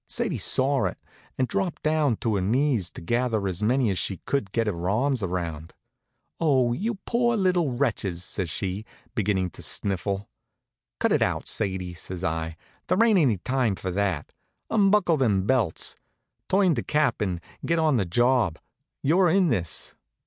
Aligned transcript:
Sadie 0.07 0.39
saw 0.39 0.85
it, 0.85 0.97
and 1.37 1.47
dropped 1.47 1.83
down 1.83 2.17
on 2.25 2.33
her 2.33 2.41
knees 2.41 2.89
to 2.89 3.01
gather 3.01 3.39
in 3.41 3.51
as 3.51 3.61
many 3.61 3.91
as 3.91 3.99
she 3.99 4.17
could 4.25 4.51
get 4.51 4.65
her 4.65 4.89
arms 4.89 5.21
around. 5.21 5.75
"Oh, 6.39 6.73
you 6.73 6.95
poor 7.05 7.37
little 7.37 7.71
wretches!" 7.73 8.23
says 8.23 8.49
she, 8.49 8.83
beginnin' 9.13 9.51
to 9.51 9.61
sniffle. 9.61 10.27
"Cut 10.99 11.11
it 11.11 11.21
out, 11.21 11.47
Sadie!" 11.47 11.93
says 11.93 12.23
I. 12.23 12.55
"There 12.87 13.03
ain't 13.03 13.19
any 13.19 13.37
time 13.37 13.75
for 13.75 13.91
that. 13.91 14.33
Unbuckle 14.71 15.17
them 15.17 15.45
belts. 15.45 15.95
Turn 16.49 16.73
to, 16.73 16.81
Cap, 16.81 17.21
and 17.21 17.39
get 17.63 17.77
on 17.77 17.97
the 17.97 18.05
job. 18.05 18.57
You're 19.03 19.29
in 19.29 19.49
this." 19.49 19.93